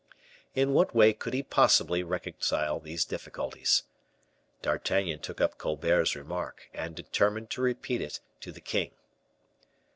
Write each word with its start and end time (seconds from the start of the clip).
In 0.55 0.73
what 0.73 0.95
way 0.95 1.13
could 1.13 1.35
he 1.35 1.43
possibly 1.43 2.01
reconcile 2.01 2.79
these 2.79 3.05
difficulties? 3.05 3.83
D'Artagnan 4.63 5.19
took 5.19 5.39
up 5.39 5.59
Colbert's 5.59 6.15
remark, 6.15 6.69
and 6.73 6.95
determined 6.95 7.51
to 7.51 7.61
repeated 7.61 8.05
it 8.13 8.19
to 8.39 8.51
the 8.51 8.61
king. 8.61 8.95